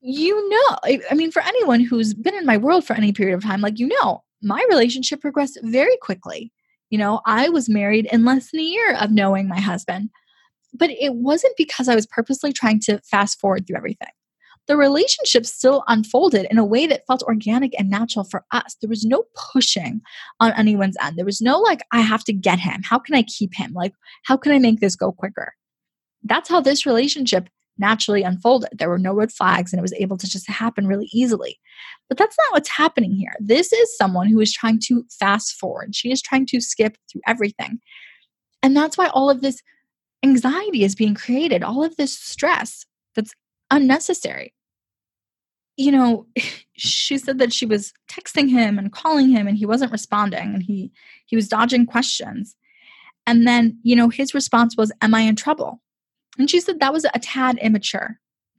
[0.01, 0.79] you know,
[1.11, 3.79] I mean, for anyone who's been in my world for any period of time, like,
[3.79, 6.53] you know, my relationship progressed very quickly.
[6.91, 10.11] You know, I was married in less than a year of knowing my husband
[10.73, 14.09] but it wasn't because I was purposely trying to fast forward through everything.
[14.69, 18.77] The relationship still unfolded in a way that felt organic and natural for us.
[18.81, 20.01] There was no pushing
[20.39, 21.17] on anyone's end.
[21.17, 22.83] There was no like, I have to get him.
[22.85, 23.73] How can I keep him?
[23.73, 23.93] Like,
[24.25, 25.55] how can I make this go quicker?
[26.23, 27.49] That's how this relationship
[27.79, 28.71] naturally unfolded.
[28.73, 31.59] There were no red flags and it was able to just happen really easily.
[32.09, 33.35] But that's not what's happening here.
[33.41, 35.95] This is someone who is trying to fast forward.
[35.95, 37.79] She is trying to skip through everything.
[38.63, 39.61] And that's why all of this
[40.23, 43.33] anxiety is being created, all of this stress that's
[43.71, 44.55] unnecessary.
[45.77, 46.27] You know,
[46.75, 50.63] she said that she was texting him and calling him and he wasn't responding and
[50.63, 50.93] he
[51.27, 52.57] he was dodging questions.
[53.27, 55.81] And then, you know, his response was, Am I in trouble?
[56.39, 58.19] And she said that was a tad immature.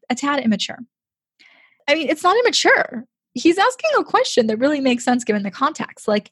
[0.09, 0.79] A tad immature.
[1.88, 3.05] I mean, it's not immature.
[3.33, 6.07] He's asking a question that really makes sense given the context.
[6.07, 6.31] Like,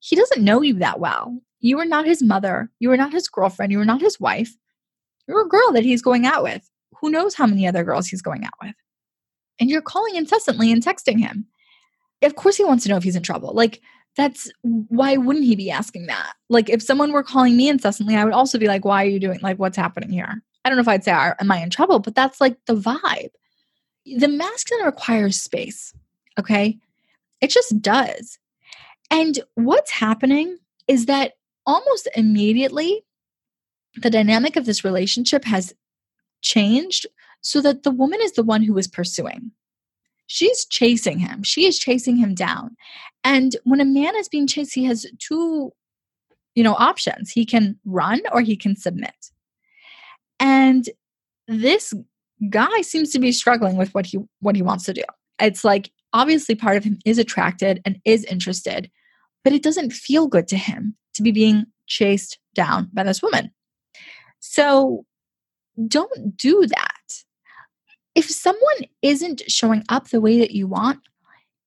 [0.00, 1.38] he doesn't know you that well.
[1.60, 2.70] You are not his mother.
[2.80, 3.70] You are not his girlfriend.
[3.70, 4.56] You are not his wife.
[5.28, 6.68] You're a girl that he's going out with.
[7.00, 8.74] Who knows how many other girls he's going out with?
[9.60, 11.46] and you're calling incessantly and texting him.
[12.22, 13.52] Of course, he wants to know if he's in trouble.
[13.54, 13.80] Like,
[14.16, 16.32] that's why wouldn't he be asking that?
[16.48, 19.20] Like, if someone were calling me incessantly, I would also be like, why are you
[19.20, 20.42] doing, like, what's happening here?
[20.64, 21.98] I don't know if I'd say, am I in trouble?
[21.98, 23.30] But that's like the vibe.
[24.04, 25.94] The masculine requires space.
[26.38, 26.78] Okay.
[27.40, 28.38] It just does.
[29.10, 31.34] And what's happening is that
[31.66, 33.04] almost immediately,
[33.96, 35.74] the dynamic of this relationship has
[36.42, 37.06] changed
[37.40, 39.52] so that the woman is the one who is pursuing.
[40.26, 41.42] She's chasing him.
[41.42, 42.76] She is chasing him down.
[43.24, 45.72] And when a man is being chased, he has two,
[46.54, 47.30] you know, options.
[47.30, 49.30] He can run or he can submit.
[50.40, 50.88] And
[51.46, 51.94] this
[52.48, 55.04] guy seems to be struggling with what he what he wants to do.
[55.38, 58.90] It's like obviously part of him is attracted and is interested,
[59.44, 63.50] but it doesn't feel good to him to be being chased down by this woman.
[64.40, 65.04] So
[65.86, 67.24] don't do that.
[68.14, 71.00] If someone isn't showing up the way that you want,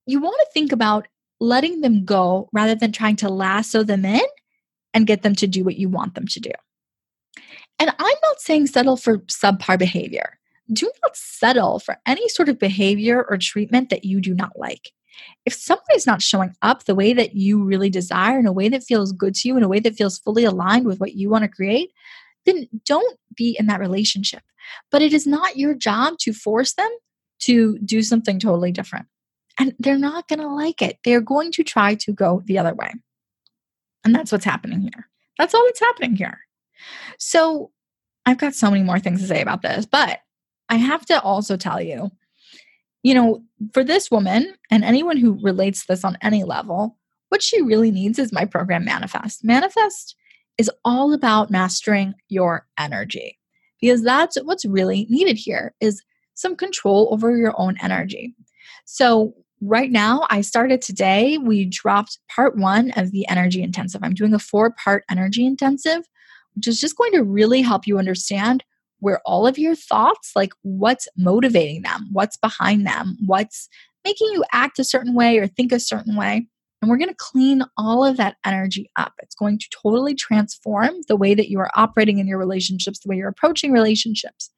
[0.05, 1.07] you want to think about
[1.39, 4.21] letting them go rather than trying to lasso them in
[4.93, 6.51] and get them to do what you want them to do.
[7.79, 10.39] And I'm not saying settle for subpar behavior.
[10.71, 14.91] Do not settle for any sort of behavior or treatment that you do not like.
[15.45, 18.69] If someone is not showing up the way that you really desire, in a way
[18.69, 21.29] that feels good to you, in a way that feels fully aligned with what you
[21.29, 21.91] want to create,
[22.45, 24.41] then don't be in that relationship.
[24.91, 26.89] But it is not your job to force them
[27.39, 29.07] to do something totally different.
[29.59, 30.97] And they're not going to like it.
[31.03, 32.91] They're going to try to go the other way.
[34.03, 35.09] And that's what's happening here.
[35.37, 36.39] That's all that's happening here.
[37.19, 37.71] So
[38.25, 40.19] I've got so many more things to say about this, but
[40.69, 42.11] I have to also tell you,
[43.03, 46.97] you know, for this woman and anyone who relates this on any level,
[47.29, 49.43] what she really needs is my program Man-ifest.
[49.43, 50.15] Man-ifest
[50.57, 53.39] is all about mastering your energy
[53.81, 56.01] because that's what's really needed here is
[56.35, 58.35] some control over your own energy.
[58.85, 59.33] So
[59.65, 64.33] right now i started today we dropped part one of the energy intensive i'm doing
[64.33, 66.03] a four part energy intensive
[66.55, 68.63] which is just going to really help you understand
[68.99, 73.67] where all of your thoughts, like what's motivating them, what's behind them, what's
[74.05, 76.47] making you act a certain way or think a certain way.
[76.81, 79.13] And we're going to clean all of that energy up.
[79.21, 83.09] It's going to totally transform the way that you are operating in your relationships, the
[83.09, 84.49] way you're approaching relationships.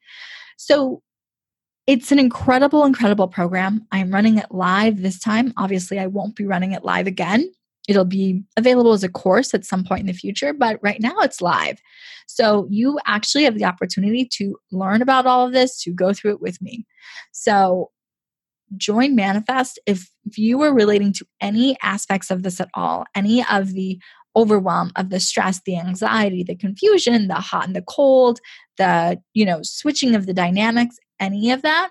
[0.56, 1.02] So
[1.86, 3.86] it's an incredible, incredible program.
[3.92, 5.52] I'm running it live this time.
[5.56, 7.52] Obviously, I won't be running it live again
[7.88, 11.18] It'll be available as a course at some point in the future, but right now
[11.20, 11.80] it's live.
[12.26, 16.32] So you actually have the opportunity to learn about all of this, to go through
[16.32, 16.86] it with me.
[17.32, 17.90] So
[18.76, 23.44] join Man-ifest if, if you are relating to any aspects of this at all, any
[23.48, 24.00] of the
[24.36, 28.38] overwhelm of the stress the anxiety the confusion the hot and the cold
[28.76, 31.90] the you know switching of the dynamics any of that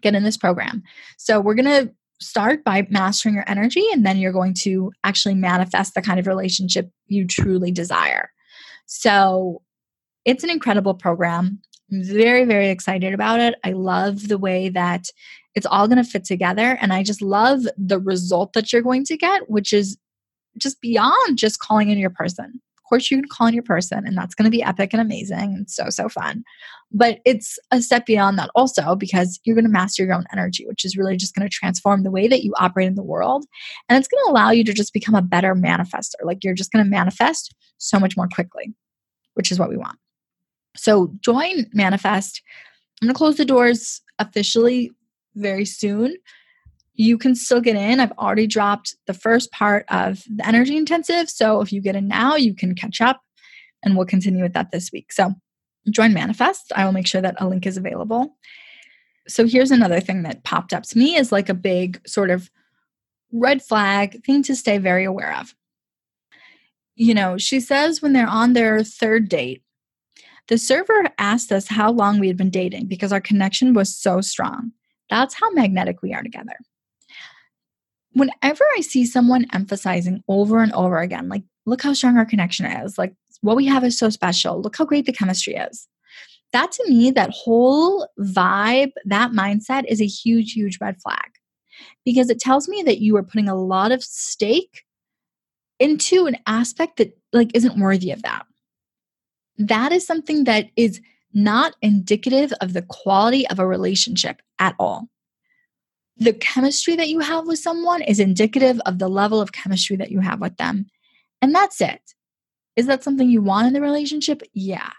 [0.00, 0.82] get in this program
[1.18, 5.34] so we're going to start by mastering your energy and then you're going to actually
[5.34, 8.30] manifest the kind of relationship you truly desire.
[8.86, 9.62] So
[10.24, 11.60] it's an incredible program.
[11.90, 13.54] I'm very, very excited about it.
[13.64, 15.06] I love the way that
[15.54, 16.78] it's all going to fit together.
[16.80, 19.96] And I just love the result that you're going to get, which is
[20.58, 24.16] just beyond just calling in your person course, you can call in your person, and
[24.16, 26.44] that's going to be epic and amazing and so, so fun.
[26.92, 30.66] But it's a step beyond that also because you're going to master your own energy,
[30.66, 33.46] which is really just going to transform the way that you operate in the world.
[33.88, 36.16] And it's going to allow you to just become a better manifester.
[36.22, 38.74] Like you're just going to manifest so much more quickly,
[39.34, 39.98] which is what we want.
[40.76, 42.42] So join Man-ifest.
[43.00, 44.90] I'm going to close the doors officially
[45.34, 46.16] very soon
[47.00, 47.98] you can still get in.
[47.98, 51.30] I've already dropped the first part of the energy intensive.
[51.30, 53.22] So if you get in now, you can catch up
[53.82, 55.10] and we'll continue with that this week.
[55.10, 55.32] So
[55.88, 56.72] join Man-ifest.
[56.76, 58.36] I will make sure that a link is available.
[59.26, 62.50] So here's another thing that popped up to me is like a big sort of
[63.32, 65.54] red flag thing to stay very aware of.
[66.96, 69.62] You know, she says when they're on their third date,
[70.48, 74.20] the server asked us how long we had been dating because our connection was so
[74.20, 74.72] strong.
[75.08, 76.56] That's how magnetic we are together
[78.20, 82.66] whenever I see someone emphasizing over and over again, like, look how strong our connection
[82.66, 85.88] is, like, what we have is so special, look how great the chemistry is.
[86.52, 91.30] That to me, that whole vibe, that mindset is a huge, huge red flag
[92.04, 94.84] because it tells me that you are putting a lot of stake
[95.78, 98.44] into an aspect that like isn't worthy of that.
[99.56, 101.00] That is something that is
[101.32, 105.08] not indicative of the quality of a relationship at all
[106.20, 110.10] the chemistry that you have with someone is indicative of the level of chemistry that
[110.10, 110.86] you have with them.
[111.42, 112.14] And that's it.
[112.76, 114.42] Is that something you want in the relationship?
[114.52, 114.90] Yeah.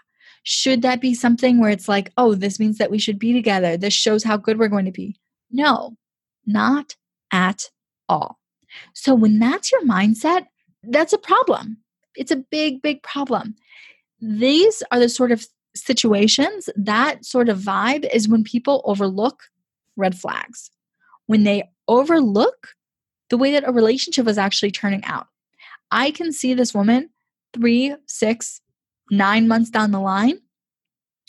[0.42, 3.76] Should that be something where it's like, oh, this means that we should be together?
[3.76, 5.18] This shows how good we're going to be.
[5.50, 5.96] No,
[6.44, 6.96] not
[7.32, 7.70] at
[8.08, 8.38] all.
[8.94, 10.46] So when that's your mindset,
[10.82, 11.78] that's a problem.
[12.16, 13.54] It's a big, big problem.
[14.20, 19.44] These are the sort of situations, that sort of vibe is when people overlook
[19.96, 20.70] red flags,
[21.32, 22.74] when they overlook
[23.30, 25.28] the way that a relationship is actually turning out.
[25.90, 27.08] I can see this woman
[27.54, 28.60] three, six,
[29.10, 30.40] nine months down the line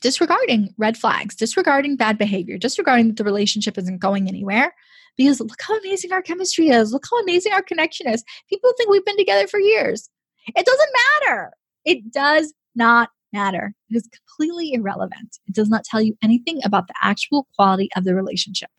[0.02, 4.76] disregarding red flags, disregarding bad behavior, disregarding that the relationship isn't going anywhere.
[5.16, 6.92] Because look how amazing our chemistry is.
[6.92, 8.26] Look how amazing our connection is.
[8.50, 10.10] People think we've been together for years.
[10.48, 11.52] It doesn't matter.
[11.86, 13.74] It does not matter.
[13.90, 15.40] It is completely irrelevant.
[15.48, 18.70] It does not tell you anything about the actual quality of the relationship.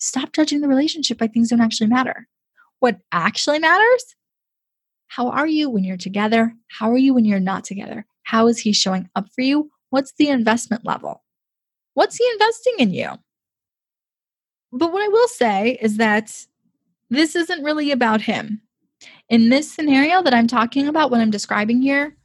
[0.00, 2.26] Stop judging the relationship by things that don't actually matter.
[2.80, 4.16] What actually matters?
[5.08, 6.54] How are you when you're together?
[6.68, 8.06] How are you when you're not together?
[8.22, 9.70] How is he showing up for you?
[9.90, 11.22] What's the investment level?
[11.94, 13.10] What's he investing in you?
[14.72, 16.34] But what I will say is that
[17.10, 18.62] this isn't really about him.
[19.28, 22.16] In this scenario that I'm talking about, what I'm describing here,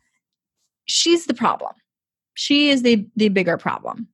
[0.86, 1.74] she's the problem.
[2.36, 4.08] She is the, the bigger problem.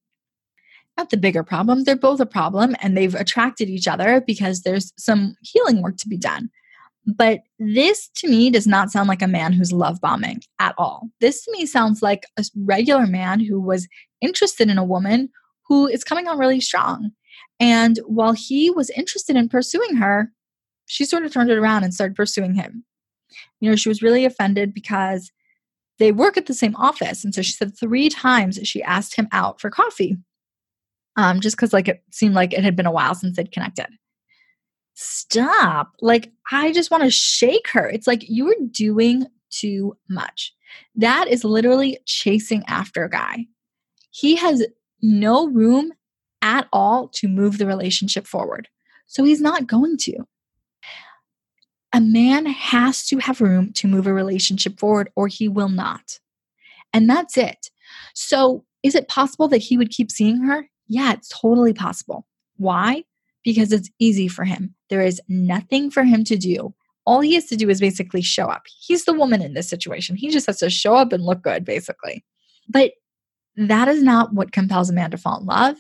[1.02, 4.94] Not the bigger problem, they're both a problem and they've attracted each other because there's
[5.00, 6.52] some healing work to be done.
[7.08, 11.10] But this to me does not sound like a man who's love bombing at all.
[11.20, 13.88] This to me sounds like a regular man who was
[14.22, 15.30] interested in a woman
[15.68, 17.10] who is coming on really strong.
[17.60, 20.32] And while he was interested in pursuing her,
[20.86, 22.86] she sort of turned it around and started pursuing him.
[23.60, 25.32] You know, she was really offended because
[25.98, 27.24] they work at the same office.
[27.24, 30.18] And so she said three times she asked him out for coffee.
[31.18, 33.88] Um, just because like it seemed like it had been a while since they'd connected.
[34.94, 35.94] Stop.
[36.02, 37.90] Like, I just want to shake her.
[37.90, 40.54] It's like you're doing too much.
[40.96, 43.48] That is literally chasing after a guy.
[44.12, 44.66] He has
[45.02, 45.92] no room
[46.42, 48.68] at all to move the relationship forward.
[49.08, 50.26] So he's not going to
[51.94, 56.20] a man has to have room to move a relationship forward or he will not.
[56.94, 57.70] And that's it.
[58.14, 60.68] So, is it possible that he would keep seeing her?
[60.92, 62.28] Yeah, it's totally possible.
[62.58, 63.06] Why?
[63.46, 64.76] Because it's easy for him.
[64.90, 66.76] There is nothing for him to do.
[67.06, 68.64] All he has to do is basically show up.
[68.68, 70.18] He's the woman in this situation.
[70.18, 72.26] He just has to show up and look good, basically.
[72.68, 72.92] But
[73.56, 75.78] that is not what compels a man to fall in love.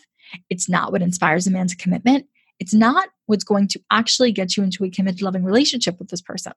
[0.49, 2.25] It's not what inspires a man to commitment.
[2.61, 6.21] It's not what's going to actually get you into a committed, loving relationship with this
[6.21, 6.53] person.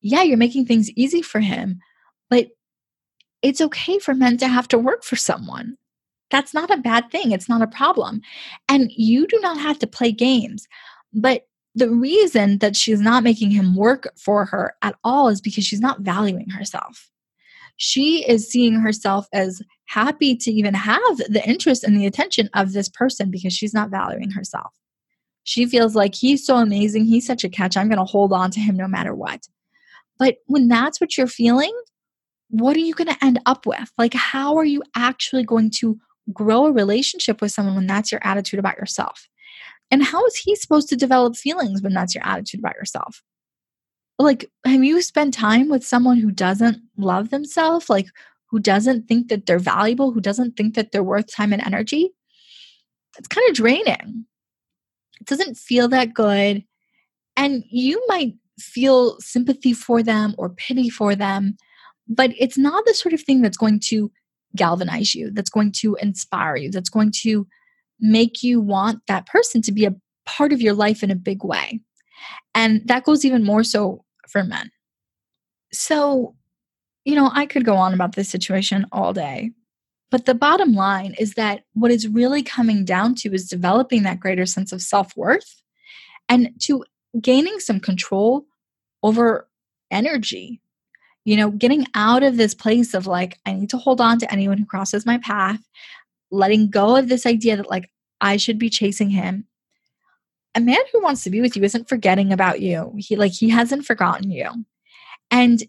[0.00, 1.80] Yeah, you're making things easy for him,
[2.30, 2.48] but
[3.42, 5.76] it's okay for men to have to work for someone.
[6.34, 7.30] That's not a bad thing.
[7.30, 8.20] It's not a problem.
[8.68, 10.66] And you do not have to play games.
[11.12, 15.64] But the reason that she's not making him work for her at all is because
[15.64, 17.08] she's not valuing herself.
[17.76, 22.72] She is seeing herself as happy to even have the interest and the attention of
[22.72, 24.72] this person because she's not valuing herself.
[25.44, 27.04] She feels like he's so amazing.
[27.04, 27.76] He's such a catch.
[27.76, 29.46] I'm going to hold on to him no matter what.
[30.18, 31.80] But when that's what you're feeling,
[32.48, 33.92] what are you going to end up with?
[33.98, 35.96] Like, how are you actually going to
[36.32, 39.28] grow a relationship with someone when that's your attitude about yourself?
[39.90, 43.22] And how is he supposed to develop feelings when that's your attitude about yourself?
[44.18, 47.90] Like, have you spent time with someone who doesn't love themselves?
[47.90, 48.06] Like,
[48.50, 52.10] who doesn't think that they're valuable, who doesn't think that they're worth time and energy?
[53.18, 54.26] It's kind of draining.
[55.20, 56.64] It doesn't feel that good.
[57.36, 61.56] And you might feel sympathy for them or pity for them,
[62.08, 64.10] but it's not the sort of thing that's going to
[64.56, 67.46] galvanize you, that's going to inspire you, that's going to
[68.00, 69.94] make you want that person to be a
[70.26, 71.80] part of your life in a big way.
[72.54, 74.70] And that goes even more so for men.
[75.72, 76.34] So,
[77.04, 79.50] you know, I could go on about this situation all day,
[80.10, 84.20] but the bottom line is that what is really coming down to is developing that
[84.20, 85.62] greater sense of self worth
[86.28, 86.84] and to
[87.20, 88.46] gaining some control
[89.02, 89.48] over
[89.90, 90.60] energy.
[91.24, 94.32] You know, getting out of this place of like, I need to hold on to
[94.32, 95.60] anyone who crosses my path,
[96.30, 99.46] letting go of this idea that like I should be chasing him.
[100.54, 102.94] A man who wants to be with you isn't forgetting about you.
[102.98, 104.50] He like he hasn't forgotten you.
[105.30, 105.62] And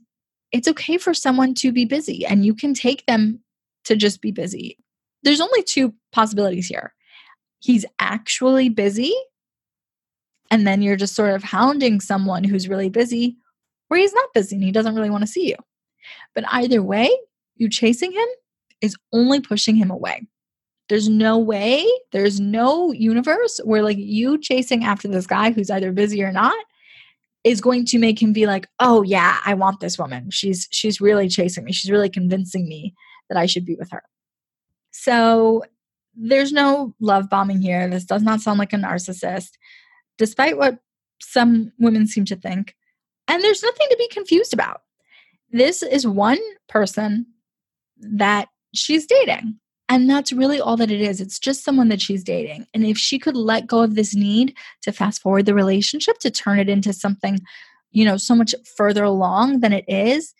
[0.51, 3.39] it's okay for someone to be busy and you can take them
[3.85, 4.77] to just be busy.
[5.23, 6.93] There's only two possibilities here.
[7.59, 9.13] He's actually busy,
[10.51, 13.37] and then you're just sort of hounding someone who's really busy,
[13.89, 15.55] or he's not busy and he doesn't really want to see you.
[16.33, 17.09] But either way,
[17.55, 18.27] you chasing him
[18.81, 20.27] is only pushing him away.
[20.89, 25.91] There's no way, there's no universe where like you chasing after this guy who's either
[25.91, 26.55] busy or not
[27.43, 30.29] is going to make him be like, "Oh yeah, I want this woman.
[30.31, 31.71] She's she's really chasing me.
[31.71, 32.93] She's really convincing me
[33.29, 34.03] that I should be with her.
[34.91, 35.63] So
[36.15, 37.89] there's no love bombing here.
[37.89, 39.51] This does not sound like a narcissist,
[40.17, 40.79] despite what
[41.19, 42.75] some women seem to think.
[43.27, 44.81] And there's nothing to be confused about.
[45.51, 47.25] This is one person
[47.97, 49.59] that she's dating.
[49.87, 51.21] And that's really all that it is.
[51.21, 52.65] It's just someone that she's dating.
[52.73, 56.31] And if she could let go of this need to fast forward the relationship, to
[56.31, 57.39] turn it into something,
[57.91, 60.33] you know, so much further along than it is,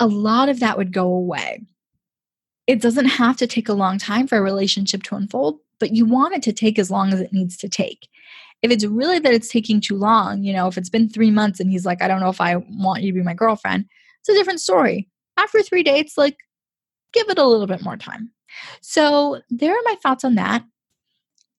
[0.00, 1.62] a lot of that would go away.
[2.66, 6.06] It doesn't have to take a long time for a relationship to unfold, but you
[6.06, 8.08] want it to take as long as it needs to take.
[8.62, 11.60] If it's really that it's taking too long, you know, if it's been three months
[11.60, 13.86] and he's like, I don't know if I want you to be my girlfriend,
[14.20, 15.08] it's a different story.
[15.36, 16.36] After three dates, like,
[17.12, 18.30] give it a little bit more time.
[18.80, 20.64] So, there are my thoughts on that.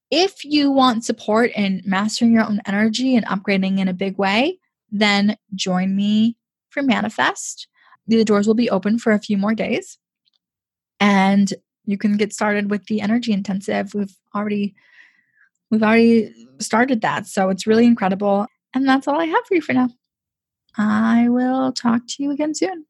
[0.09, 4.59] If you want support in mastering your own energy and upgrading in a big way,
[4.89, 6.37] then join me
[6.69, 7.67] for Man-ifest.
[8.07, 9.97] The doors will be open for a few more days.
[10.99, 11.53] And
[11.85, 13.93] you can get started with the energy intensive.
[13.93, 14.75] We've already
[15.71, 17.27] we've already started that.
[17.27, 18.47] So it's really incredible.
[18.73, 19.89] And that's all I have for you for now.
[20.77, 22.85] I will talk to you again soon.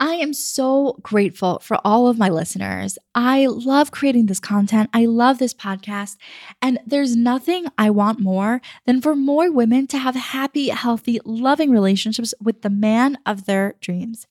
[0.00, 2.98] I am so grateful for all of my listeners.
[3.16, 4.90] I love creating this content.
[4.94, 6.16] I love this podcast.
[6.62, 11.72] And there's nothing I want more than for more women to have happy, healthy, loving
[11.72, 14.28] relationships with the man of their dreams.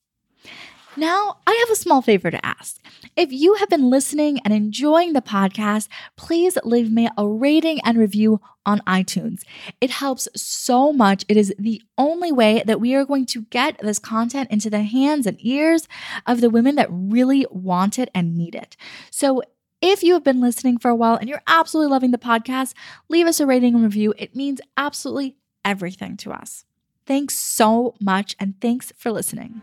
[0.97, 2.77] Now, I have a small favor to ask.
[3.15, 7.99] If you have been listening and enjoying the podcast, please leave me a rating and
[7.99, 9.43] review on iTunes.
[9.79, 11.23] It helps so much.
[11.29, 14.81] It is the only way that we are going to get this content into the
[14.81, 15.87] hands and ears
[16.25, 18.75] of the women that really want it and need it.
[19.11, 19.43] So,
[19.79, 22.73] if you have been listening for a while and you're absolutely loving the podcast,
[23.07, 24.15] leave us a rating and review.
[24.17, 26.65] It means absolutely everything to us.
[27.05, 29.61] Thanks so much, and thanks for listening.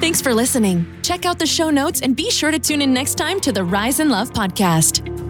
[0.00, 0.86] Thanks for listening.
[1.02, 3.62] Check out the show notes and be sure to tune in next time to the
[3.62, 5.29] Rise in Love podcast.